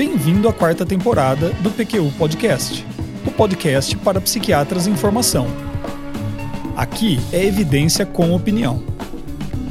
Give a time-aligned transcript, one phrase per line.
[0.00, 2.86] Bem-vindo à quarta temporada do PQU Podcast,
[3.26, 5.46] o podcast para psiquiatras em formação.
[6.74, 8.82] Aqui é evidência com opinião.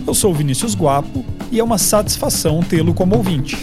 [0.06, 3.58] Eu sou Vinícius Guapo e é uma satisfação tê-lo como ouvinte.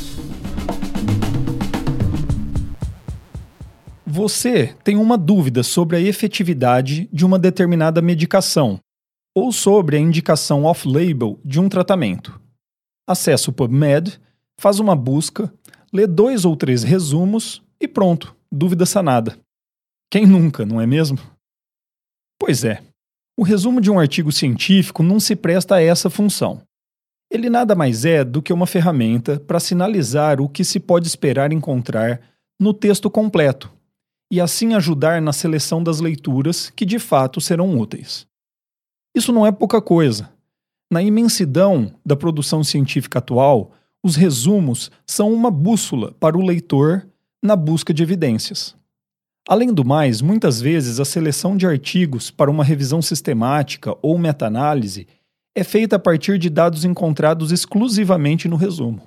[4.04, 8.80] Você tem uma dúvida sobre a efetividade de uma determinada medicação
[9.32, 12.40] ou sobre a indicação off-label de um tratamento.
[13.06, 14.20] Acesse o PubMed,
[14.58, 15.52] faz uma busca,
[15.96, 19.38] lê dois ou três resumos e pronto, dúvida sanada.
[20.10, 21.18] Quem nunca, não é mesmo?
[22.38, 22.82] Pois é,
[23.38, 26.60] o resumo de um artigo científico não se presta a essa função.
[27.30, 31.50] Ele nada mais é do que uma ferramenta para sinalizar o que se pode esperar
[31.50, 32.20] encontrar
[32.60, 33.72] no texto completo
[34.30, 38.26] e assim ajudar na seleção das leituras que de fato serão úteis.
[39.14, 40.30] Isso não é pouca coisa.
[40.92, 43.72] Na imensidão da produção científica atual,
[44.06, 47.08] os resumos são uma bússola para o leitor
[47.42, 48.76] na busca de evidências.
[49.48, 55.08] Além do mais, muitas vezes a seleção de artigos para uma revisão sistemática ou meta-análise
[55.56, 59.02] é feita a partir de dados encontrados exclusivamente no resumo.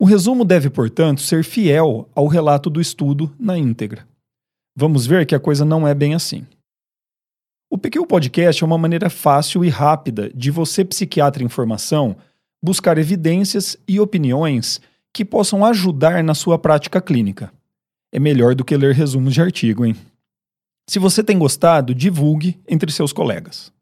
[0.00, 4.06] O resumo deve, portanto, ser fiel ao relato do estudo na íntegra.
[4.76, 6.46] Vamos ver que a coisa não é bem assim.
[7.68, 12.16] O PQ Podcast é uma maneira fácil e rápida de você, psiquiatra em formação,
[12.66, 14.80] buscar evidências e opiniões
[15.14, 17.52] que possam ajudar na sua prática clínica.
[18.12, 19.94] É melhor do que ler resumos de artigo, hein?
[20.90, 23.72] Se você tem gostado, divulgue entre seus colegas.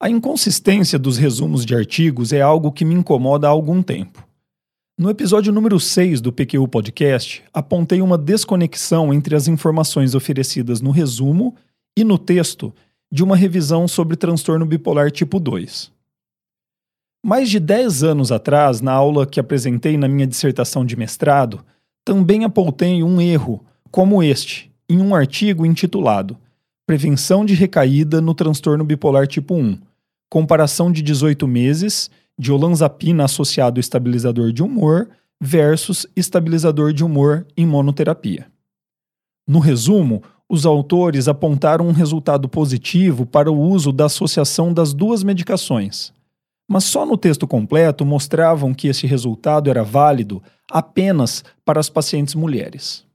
[0.00, 4.26] A inconsistência dos resumos de artigos é algo que me incomoda há algum tempo.
[4.98, 10.90] No episódio número 6 do PQ Podcast, apontei uma desconexão entre as informações oferecidas no
[10.90, 11.54] resumo
[11.94, 12.72] e no texto
[13.12, 15.97] de uma revisão sobre transtorno bipolar tipo 2.
[17.24, 21.64] Mais de 10 anos atrás, na aula que apresentei na minha dissertação de mestrado,
[22.04, 26.38] também apontei um erro como este em um artigo intitulado
[26.88, 29.78] Prevenção de recaída no transtorno bipolar tipo 1.
[30.30, 37.66] Comparação de 18 meses de olanzapina associado estabilizador de humor versus estabilizador de humor em
[37.66, 38.46] monoterapia.
[39.46, 45.22] No resumo, os autores apontaram um resultado positivo para o uso da associação das duas
[45.22, 46.10] medicações.
[46.68, 52.34] Mas só no texto completo mostravam que esse resultado era válido apenas para as pacientes
[52.34, 53.06] mulheres.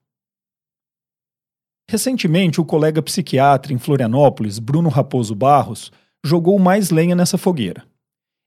[1.88, 5.92] Recentemente, o colega psiquiatra em Florianópolis, Bruno Raposo Barros,
[6.26, 7.86] jogou mais lenha nessa fogueira.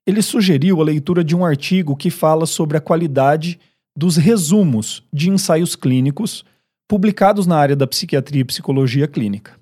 [0.06, 3.61] Ele sugeriu a leitura de um artigo que fala sobre a qualidade
[3.97, 6.45] dos resumos de ensaios clínicos
[6.89, 9.59] publicados na área da psiquiatria e psicologia clínica.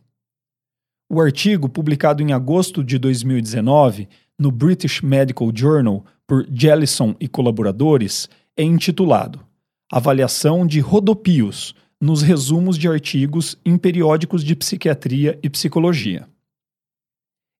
[1.11, 4.09] O artigo, publicado em agosto de 2019
[4.39, 9.45] no British Medical Journal por Jellison e colaboradores, é intitulado
[9.93, 16.27] Avaliação de rodopios nos resumos de artigos em periódicos de psiquiatria e psicologia.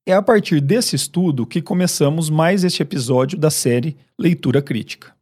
[0.07, 5.15] É a partir desse estudo que começamos mais este episódio da série Leitura Crítica.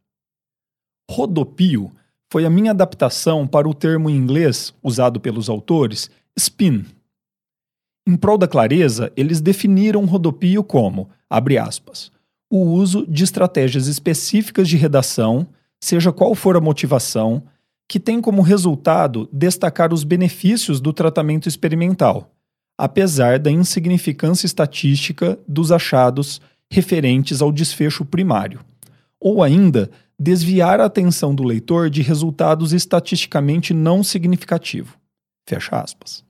[1.09, 1.91] Rodopio
[2.31, 6.85] foi a minha adaptação para o termo em inglês usado pelos autores, spin.
[8.05, 12.11] Em prol da clareza, eles definiram rodopio como, abre aspas,
[12.49, 15.47] o uso de estratégias específicas de redação,
[15.81, 17.43] seja qual for a motivação,
[17.87, 22.31] que tem como resultado destacar os benefícios do tratamento experimental,
[22.77, 28.59] apesar da insignificância estatística dos achados referentes ao desfecho primário,
[29.19, 29.89] ou ainda
[30.19, 34.93] desviar a atenção do leitor de resultados estatisticamente não significativos.
[35.47, 36.23] Fecha aspas.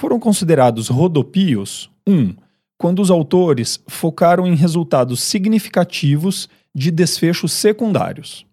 [0.00, 2.12] Foram considerados rodopios 1.
[2.14, 2.36] Um,
[2.78, 8.44] quando os autores focaram em resultados significativos de desfechos secundários.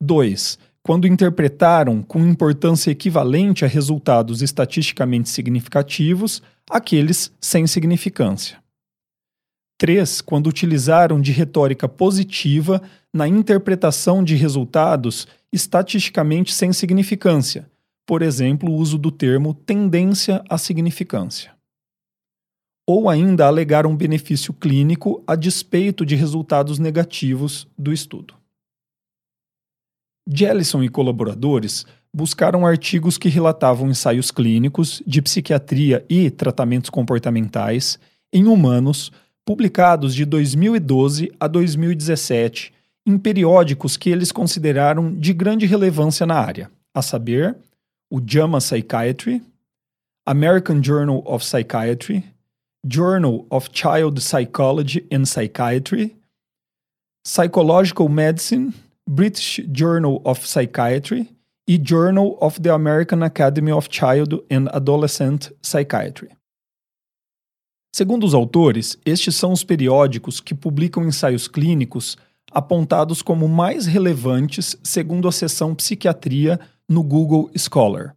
[0.00, 0.58] 2.
[0.82, 8.58] Quando interpretaram com importância equivalente a resultados estatisticamente significativos aqueles sem significância.
[9.78, 10.22] 3.
[10.22, 12.80] Quando utilizaram de retórica positiva
[13.12, 17.66] na interpretação de resultados estatisticamente sem significância,
[18.06, 21.52] por exemplo, o uso do termo tendência à significância.
[22.86, 28.34] Ou ainda alegar um benefício clínico a despeito de resultados negativos do estudo.
[30.28, 37.98] Jellison e colaboradores buscaram artigos que relatavam ensaios clínicos de psiquiatria e tratamentos comportamentais
[38.32, 39.10] em humanos
[39.44, 42.72] publicados de 2012 a 2017
[43.06, 47.54] em periódicos que eles consideraram de grande relevância na área, a saber,
[48.14, 49.42] o JAMA Psychiatry,
[50.24, 52.22] American Journal of Psychiatry,
[52.86, 56.14] Journal of Child Psychology and Psychiatry,
[57.24, 58.72] Psychological Medicine
[59.04, 61.28] British Journal of Psychiatry
[61.66, 66.28] e Journal of the American Academy of Child and Adolescent Psychiatry.
[67.92, 72.16] Segundo os autores, estes são os periódicos que publicam ensaios clínicos
[72.52, 78.14] apontados como mais relevantes segundo a seção Psiquiatria no Google Scholar.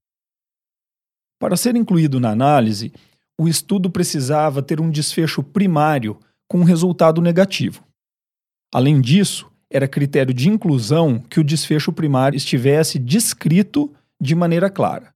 [1.39, 2.91] Para ser incluído na análise,
[3.39, 7.83] o estudo precisava ter um desfecho primário com um resultado negativo.
[8.73, 15.13] Além disso, era critério de inclusão que o desfecho primário estivesse descrito de maneira clara.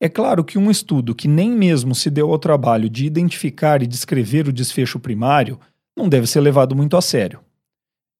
[0.00, 3.86] É claro que um estudo que nem mesmo se deu ao trabalho de identificar e
[3.86, 5.58] descrever o desfecho primário
[5.96, 7.40] não deve ser levado muito a sério.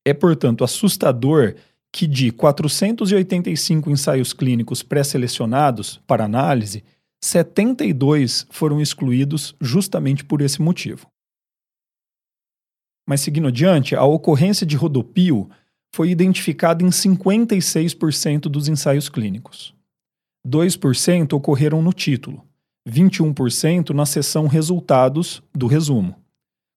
[0.06, 1.54] É, portanto, assustador
[1.94, 6.82] que de 485 ensaios clínicos pré-selecionados para análise,
[7.22, 11.06] 72 foram excluídos justamente por esse motivo.
[13.08, 15.48] Mas seguindo adiante, a ocorrência de rodopio
[15.94, 19.72] foi identificada em 56% dos ensaios clínicos.
[20.44, 22.44] 2% ocorreram no título,
[22.88, 26.16] 21% na seção resultados do resumo,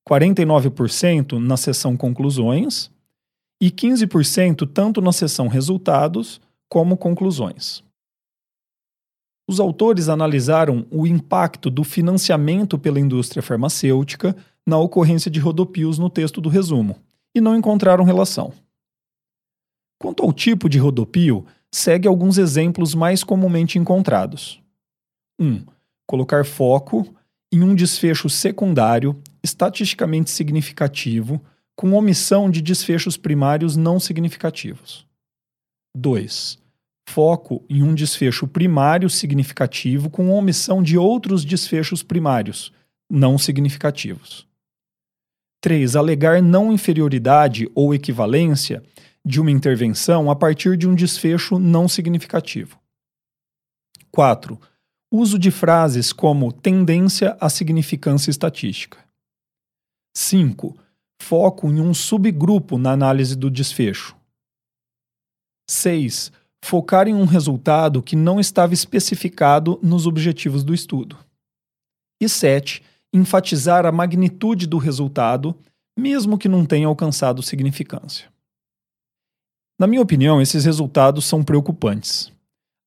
[0.08, 2.92] 49% na seção conclusões
[3.62, 6.40] e 15% tanto na seção resultados
[6.70, 7.84] como conclusões.
[9.50, 16.10] Os autores analisaram o impacto do financiamento pela indústria farmacêutica na ocorrência de rodopios no
[16.10, 16.98] texto do resumo
[17.34, 18.52] e não encontraram relação.
[20.00, 24.62] Quanto ao tipo de rodopio, segue alguns exemplos mais comumente encontrados.
[25.40, 25.46] 1.
[25.46, 25.66] Um,
[26.06, 27.08] colocar foco
[27.52, 31.42] em um desfecho secundário estatisticamente significativo
[31.78, 35.08] com omissão de desfechos primários não significativos.
[35.96, 36.60] 2
[37.08, 42.74] foco em um desfecho primário significativo com omissão de outros desfechos primários
[43.10, 44.46] não significativos.
[45.62, 45.96] 3.
[45.96, 48.84] Alegar não inferioridade ou equivalência
[49.26, 52.78] de uma intervenção a partir de um desfecho não significativo.
[54.12, 54.60] 4.
[55.10, 58.98] Uso de frases como tendência à significância estatística.
[60.14, 60.78] 5.
[61.22, 64.16] Foco em um subgrupo na análise do desfecho.
[65.70, 66.32] 6
[66.64, 71.18] focar em um resultado que não estava especificado nos objetivos do estudo.
[72.22, 72.84] E 7.
[73.14, 75.56] Enfatizar a magnitude do resultado,
[75.98, 78.28] mesmo que não tenha alcançado significância.
[79.80, 82.32] Na minha opinião, esses resultados são preocupantes.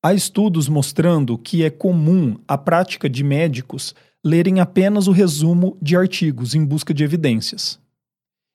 [0.03, 5.95] Há estudos mostrando que é comum a prática de médicos lerem apenas o resumo de
[5.95, 7.79] artigos em busca de evidências.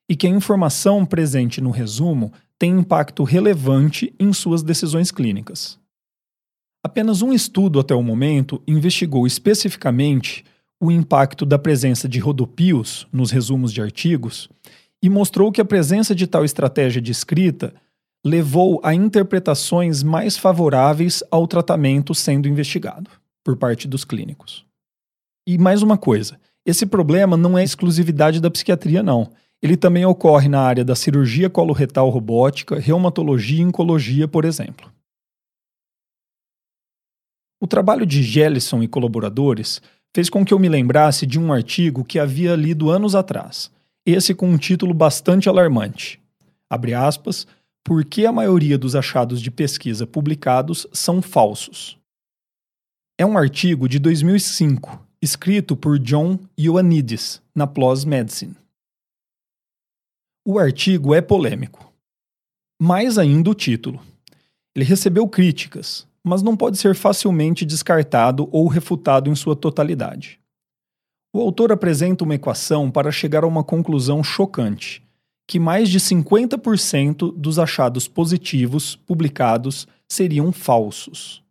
[0.08, 5.79] E que a informação presente no resumo tem impacto relevante em suas decisões clínicas.
[6.85, 10.44] Apenas um estudo até o momento investigou especificamente
[10.81, 14.49] o impacto da presença de rodopios nos resumos de artigos
[15.03, 17.75] e mostrou que a presença de tal estratégia de escrita
[18.25, 23.11] levou a interpretações mais favoráveis ao tratamento sendo investigado
[23.44, 24.64] por parte dos clínicos.
[25.47, 29.31] E mais uma coisa, esse problema não é exclusividade da psiquiatria, não.
[29.62, 34.93] Ele também ocorre na área da cirurgia coloretal robótica, reumatologia e oncologia, por exemplo.
[37.61, 39.81] O trabalho de Gellison e colaboradores
[40.14, 43.70] fez com que eu me lembrasse de um artigo que havia lido anos atrás,
[44.05, 46.20] esse com um título bastante alarmante.
[46.69, 47.46] Abre aspas,
[47.84, 51.96] por que a maioria dos achados de pesquisa publicados são falsos.
[53.19, 58.56] É um artigo de 2005, escrito por John Ioannidis, na PLOS Medicine.
[60.48, 61.93] O artigo é polêmico.
[62.81, 64.00] Mais ainda o título.
[64.76, 70.38] Ele recebeu críticas, mas não pode ser facilmente descartado ou refutado em sua totalidade.
[71.34, 75.03] O autor apresenta uma equação para chegar a uma conclusão chocante:
[75.48, 81.43] que mais de 50% dos achados positivos publicados seriam falsos.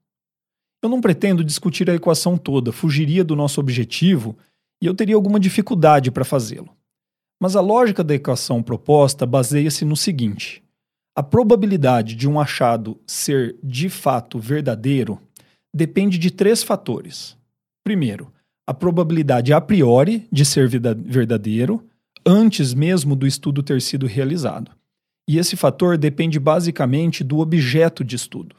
[0.82, 4.38] Eu não pretendo discutir a equação toda, fugiria do nosso objetivo
[4.82, 6.75] e eu teria alguma dificuldade para fazê-lo.
[7.40, 10.64] Mas a lógica da equação proposta baseia-se no seguinte:
[11.16, 15.20] a probabilidade de um achado ser de fato verdadeiro
[15.74, 17.38] depende de três fatores.
[17.84, 18.32] Primeiro,
[18.68, 21.86] a probabilidade a priori de ser verdadeiro,
[22.26, 24.72] antes mesmo do estudo ter sido realizado.
[25.28, 28.56] E esse fator depende basicamente do objeto de estudo.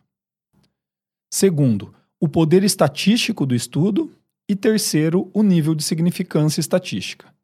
[1.33, 4.11] Segundo, o poder estatístico do estudo.
[4.49, 7.36] E terceiro, o nível de significância estatística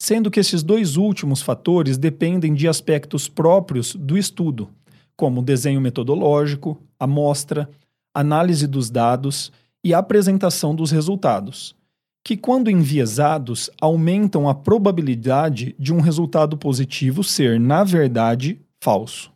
[0.00, 4.70] sendo que esses dois últimos fatores dependem de aspectos próprios do estudo,
[5.14, 7.68] como desenho metodológico, amostra,
[8.14, 9.52] análise dos dados
[9.84, 11.76] e apresentação dos resultados,
[12.24, 19.30] que, quando enviesados, aumentam a probabilidade de um resultado positivo ser, na verdade, falso.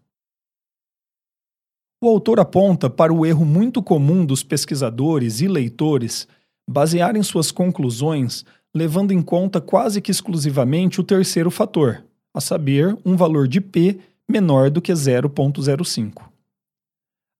[2.02, 6.26] O autor aponta para o erro muito comum dos pesquisadores e leitores
[6.68, 8.44] basearem suas conclusões
[8.74, 12.04] levando em conta quase que exclusivamente o terceiro fator,
[12.34, 16.22] a saber, um valor de p menor do que 0,05.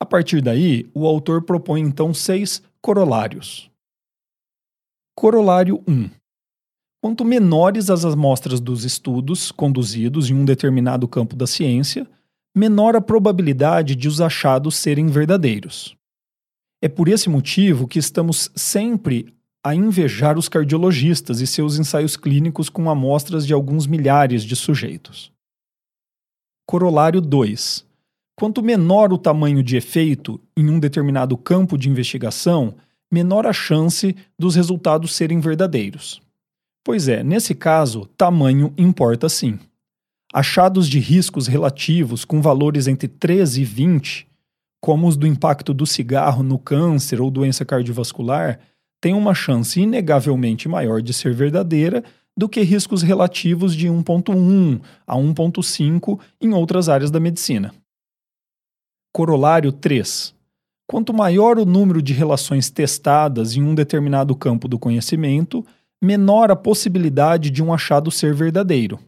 [0.01, 3.71] A partir daí, o autor propõe então seis corolários.
[5.17, 6.11] Corolário 1.
[7.03, 12.07] Quanto menores as amostras dos estudos conduzidos em um determinado campo da ciência,
[12.55, 15.97] menor a probabilidade de os achados serem verdadeiros.
[16.83, 19.35] É por esse motivo que estamos sempre
[19.65, 25.33] a invejar os cardiologistas e seus ensaios clínicos com amostras de alguns milhares de sujeitos.
[26.67, 27.83] Corolário 2.
[28.37, 32.75] Quanto menor o tamanho de efeito em um determinado campo de investigação,
[33.11, 36.21] menor a chance dos resultados serem verdadeiros.
[36.85, 39.59] Pois é, nesse caso, tamanho importa sim.
[40.33, 44.27] Achados de riscos relativos com valores entre 13 e 20,
[44.79, 48.61] como os do impacto do cigarro no câncer ou doença cardiovascular,
[49.05, 52.03] tem uma chance inegavelmente maior de ser verdadeira
[52.35, 57.75] do que riscos relativos de 1.1 a 1.5 em outras áreas da medicina.
[59.13, 60.35] Corolário 3.
[60.89, 65.63] Quanto maior o número de relações testadas em um determinado campo do conhecimento,
[66.03, 68.99] menor a possibilidade de um achado ser verdadeiro.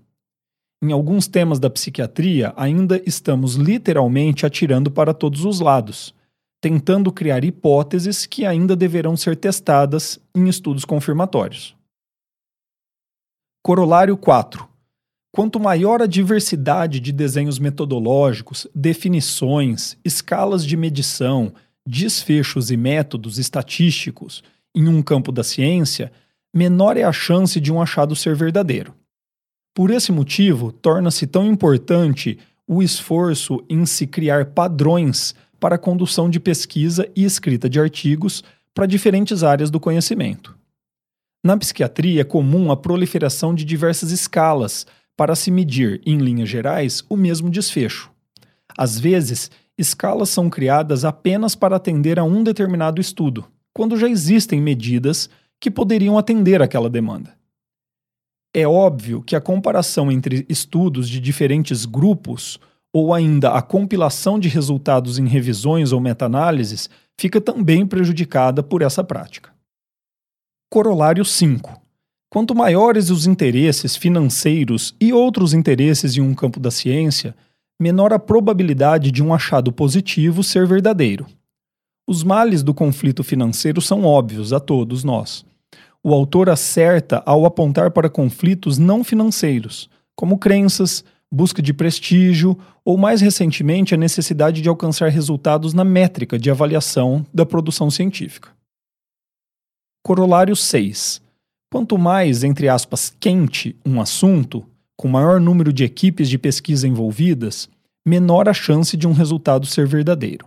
[0.85, 6.15] Em alguns temas da psiquiatria, ainda estamos literalmente atirando para todos os lados,
[6.61, 11.77] tentando criar hipóteses que ainda deverão ser testadas em estudos confirmatórios.
[13.63, 14.69] Corolário 4.
[15.33, 21.53] Quanto maior a diversidade de desenhos metodológicos, definições, escalas de medição,
[21.87, 24.43] desfechos e métodos estatísticos
[24.75, 26.11] em um campo da ciência,
[26.55, 28.95] menor é a chance de um achado ser verdadeiro.
[29.75, 36.39] Por esse motivo, torna-se tão importante o esforço em se criar padrões para condução de
[36.39, 38.43] pesquisa e escrita de artigos
[38.75, 40.57] para diferentes áreas do conhecimento.
[41.43, 44.87] Na psiquiatria é comum a proliferação de diversas escalas
[45.17, 48.11] para se medir, em linhas gerais, o mesmo desfecho.
[48.77, 54.61] Às vezes, escalas são criadas apenas para atender a um determinado estudo, quando já existem
[54.61, 57.35] medidas que poderiam atender aquela demanda.
[58.53, 62.59] É óbvio que a comparação entre estudos de diferentes grupos
[62.99, 66.89] ou ainda a compilação de resultados em revisões ou meta-análises
[67.21, 69.51] fica também prejudicada por essa prática.
[70.73, 71.79] Corolário 5.
[72.31, 77.37] Quanto maiores os interesses financeiros e outros interesses em um campo da ciência,
[77.79, 81.27] menor a probabilidade de um achado positivo ser verdadeiro.
[82.09, 85.45] Os males do conflito financeiro são óbvios a todos nós.
[86.03, 91.05] O autor acerta ao apontar para conflitos não financeiros, como crenças,
[91.37, 97.25] busca de prestígio ou, mais recentemente, a necessidade de alcançar resultados na métrica de avaliação
[97.33, 98.49] da produção científica.
[100.03, 101.21] Corolário 6.
[101.71, 104.65] Quanto mais, entre aspas, quente um assunto,
[104.97, 107.69] com maior número de equipes de pesquisa envolvidas,
[108.05, 110.47] menor a chance de um resultado ser verdadeiro.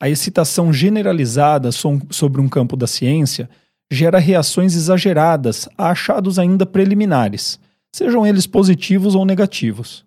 [0.00, 3.50] A excitação generalizada sobre um campo da ciência
[3.90, 7.58] gera reações exageradas a achados ainda preliminares,
[7.98, 10.06] sejam eles positivos ou negativos.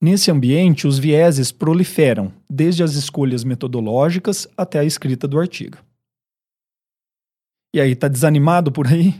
[0.00, 5.76] Nesse ambiente, os vieses proliferam, desde as escolhas metodológicas até a escrita do artigo.
[7.74, 9.14] E aí, tá desanimado por aí?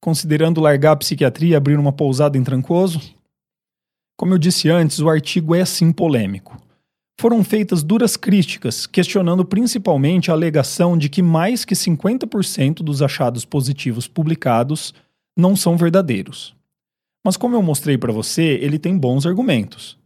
[0.00, 3.00] Considerando largar a psiquiatria e abrir uma pousada em Trancoso?
[4.16, 6.56] Como eu disse antes, o artigo é sim polêmico.
[7.20, 13.44] Foram feitas duras críticas, questionando principalmente a alegação de que mais que 50% dos achados
[13.44, 14.94] positivos publicados
[15.36, 16.59] não são verdadeiros.
[17.24, 19.98] Mas como eu mostrei para você, ele tem bons argumentos.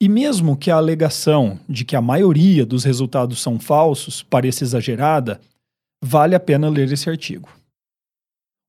[0.00, 5.40] E mesmo que a alegação de que a maioria dos resultados são falsos pareça exagerada,
[6.02, 7.48] vale a pena ler esse artigo.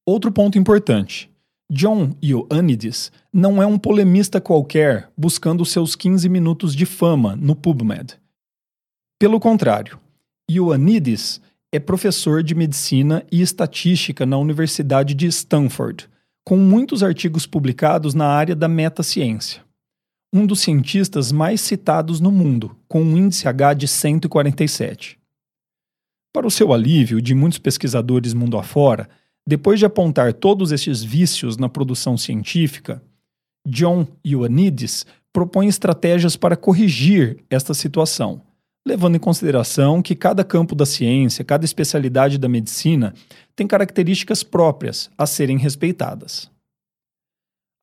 [0.05, 1.31] Outro ponto importante:
[1.71, 8.19] John Ioannidis não é um polemista qualquer buscando seus 15 minutos de fama no PubMed.
[9.17, 9.97] Pelo contrário,
[10.51, 11.41] Ioannidis
[11.71, 16.07] é professor de medicina e estatística na Universidade de Stanford
[16.45, 19.63] com muitos artigos publicados na área da metaciência.
[20.33, 25.19] Um dos cientistas mais citados no mundo, com um índice H de 147.
[26.33, 29.07] Para o seu alívio de muitos pesquisadores mundo afora,
[29.47, 33.01] depois de apontar todos estes vícios na produção científica,
[33.65, 38.41] John Ioannidis propõe estratégias para corrigir esta situação,
[38.85, 43.13] levando em consideração que cada campo da ciência, cada especialidade da medicina
[43.55, 46.51] tem características próprias a serem respeitadas.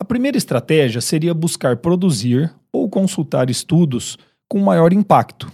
[0.00, 5.50] A primeira estratégia seria buscar produzir ou consultar estudos com maior impacto,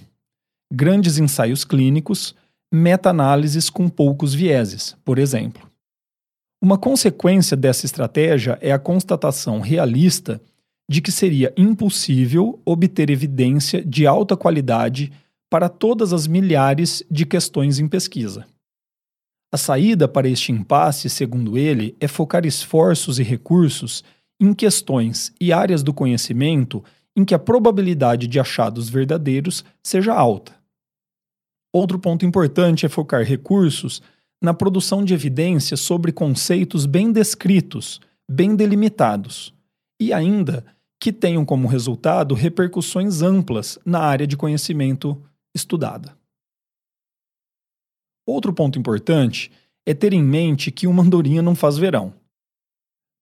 [0.72, 2.34] grandes ensaios clínicos,
[2.72, 5.70] meta-análises com poucos vieses, por exemplo.
[6.62, 10.40] Uma consequência dessa estratégia é a constatação realista
[10.88, 15.12] de que seria impossível obter evidência de alta qualidade
[15.56, 18.46] para todas as milhares de questões em pesquisa.
[19.50, 24.04] A saída para este impasse, segundo ele, é focar esforços e recursos
[24.38, 26.84] em questões e áreas do conhecimento
[27.16, 30.54] em que a probabilidade de achados verdadeiros seja alta.
[31.72, 34.02] Outro ponto importante é focar recursos
[34.42, 37.98] na produção de evidências sobre conceitos bem descritos,
[38.30, 39.54] bem delimitados,
[39.98, 40.66] e ainda
[41.00, 45.18] que tenham como resultado repercussões amplas na área de conhecimento
[45.56, 46.16] estudada.
[48.26, 49.50] Outro ponto importante
[49.84, 52.12] é ter em mente que uma andorinha não faz verão.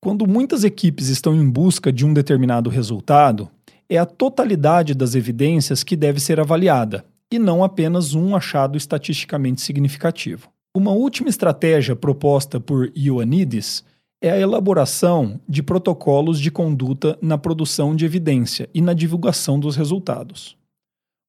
[0.02, 3.50] Quando muitas equipes estão em busca de um determinado resultado,
[3.88, 9.60] é a totalidade das evidências que deve ser avaliada, e não apenas um achado estatisticamente
[9.60, 10.50] significativo.
[10.76, 13.84] Uma última estratégia proposta por Ioannidis
[14.22, 19.76] é a elaboração de protocolos de conduta na produção de evidência e na divulgação dos
[19.76, 20.56] resultados.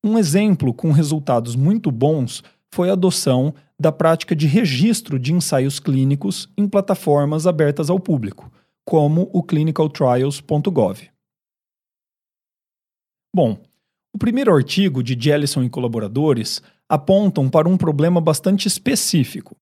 [0.05, 5.79] Um exemplo com resultados muito bons foi a adoção da prática de registro de ensaios
[5.79, 8.51] clínicos em plataformas abertas ao público,
[8.85, 11.09] como o clinicaltrials.gov.
[13.35, 13.57] Bom,
[14.13, 19.57] o primeiro artigo de Jellison e colaboradores apontam para um problema bastante específico.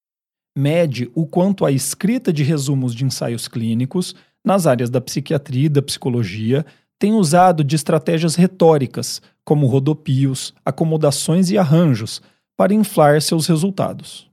[0.58, 4.14] Mede o quanto a escrita de resumos de ensaios clínicos
[4.46, 6.66] nas áreas da psiquiatria e da psicologia
[7.00, 12.22] tem usado de estratégias retóricas, como rodopios, acomodações e arranjos,
[12.58, 14.30] para inflar seus resultados.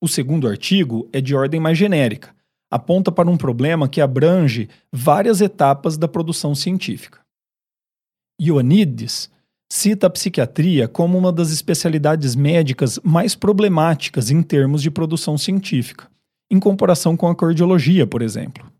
[0.00, 2.34] O segundo artigo é de ordem mais genérica,
[2.70, 7.20] aponta para um problema que abrange várias etapas da produção científica.
[8.40, 9.30] Ioannidis
[9.72, 16.10] cita a psiquiatria como uma das especialidades médicas mais problemáticas em termos de produção científica,
[16.50, 18.70] em comparação com a cardiologia, por exemplo.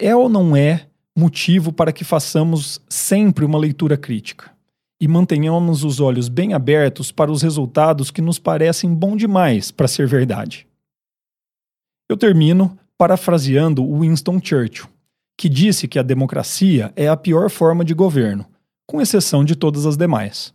[0.00, 4.50] É ou não é motivo para que façamos sempre uma leitura crítica
[5.00, 9.88] e mantenhamos os olhos bem abertos para os resultados que nos parecem bom demais para
[9.88, 10.66] ser verdade?
[12.08, 14.86] Eu termino parafraseando Winston Churchill,
[15.36, 18.46] que disse que a democracia é a pior forma de governo
[18.86, 20.52] com exceção de todas as demais.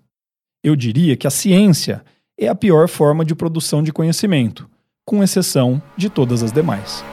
[0.64, 2.04] Eu diria que a ciência
[2.38, 4.70] é a pior forma de produção de conhecimento,
[5.06, 7.04] com exceção de todas as demais.